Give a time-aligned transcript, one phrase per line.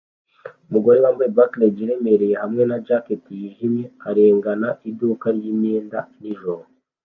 [0.67, 6.63] umugore wambaye maquillage iremereye hamwe na jacket yijimye arengana iduka ryimyenda nijoro